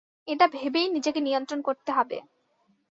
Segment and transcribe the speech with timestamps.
[0.27, 2.17] এটা ভেবেই নিজেকে নিয়ন্ত্রণ করতে হবে।